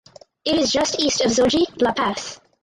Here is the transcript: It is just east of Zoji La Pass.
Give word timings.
It 0.43 0.55
is 0.55 0.71
just 0.71 0.99
east 0.99 1.21
of 1.21 1.29
Zoji 1.29 1.67
La 1.79 1.93
Pass. 1.93 2.39